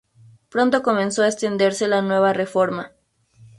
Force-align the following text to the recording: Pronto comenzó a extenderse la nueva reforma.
Pronto 0.49 0.81
comenzó 0.81 1.21
a 1.21 1.27
extenderse 1.27 1.87
la 1.87 2.01
nueva 2.01 2.33
reforma. 2.33 2.91